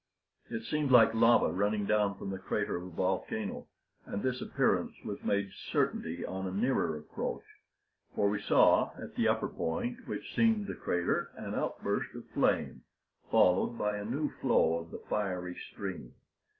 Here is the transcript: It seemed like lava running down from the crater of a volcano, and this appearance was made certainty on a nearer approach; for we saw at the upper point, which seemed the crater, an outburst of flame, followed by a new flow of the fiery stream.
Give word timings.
It 0.49 0.63
seemed 0.63 0.89
like 0.89 1.13
lava 1.13 1.51
running 1.51 1.85
down 1.85 2.17
from 2.17 2.31
the 2.31 2.39
crater 2.39 2.75
of 2.75 2.81
a 2.85 2.89
volcano, 2.89 3.67
and 4.03 4.23
this 4.23 4.41
appearance 4.41 4.95
was 5.05 5.23
made 5.23 5.51
certainty 5.71 6.25
on 6.25 6.47
a 6.47 6.51
nearer 6.51 6.97
approach; 6.97 7.43
for 8.15 8.27
we 8.27 8.41
saw 8.41 8.93
at 8.97 9.13
the 9.13 9.27
upper 9.27 9.47
point, 9.47 10.07
which 10.07 10.33
seemed 10.35 10.65
the 10.65 10.73
crater, 10.73 11.29
an 11.37 11.53
outburst 11.53 12.15
of 12.15 12.25
flame, 12.29 12.81
followed 13.29 13.77
by 13.77 13.95
a 13.97 14.03
new 14.03 14.31
flow 14.41 14.79
of 14.79 14.89
the 14.89 15.03
fiery 15.07 15.53
stream. 15.71 16.11